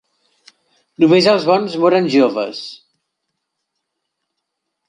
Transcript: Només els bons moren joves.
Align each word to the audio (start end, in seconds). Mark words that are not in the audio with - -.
Només 1.03 1.27
els 1.33 1.45
bons 1.51 1.77
moren 1.83 2.09
joves. 2.15 2.65